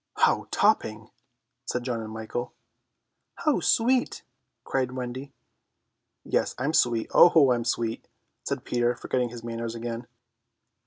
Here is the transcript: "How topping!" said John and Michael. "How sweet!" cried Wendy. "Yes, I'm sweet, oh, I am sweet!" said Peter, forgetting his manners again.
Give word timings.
"How 0.15 0.47
topping!" 0.49 1.11
said 1.63 1.83
John 1.83 2.01
and 2.01 2.11
Michael. 2.11 2.55
"How 3.35 3.59
sweet!" 3.59 4.23
cried 4.63 4.93
Wendy. 4.93 5.31
"Yes, 6.23 6.55
I'm 6.57 6.73
sweet, 6.73 7.11
oh, 7.13 7.51
I 7.51 7.53
am 7.55 7.63
sweet!" 7.65 8.07
said 8.43 8.65
Peter, 8.65 8.95
forgetting 8.95 9.29
his 9.29 9.43
manners 9.43 9.75
again. 9.75 10.07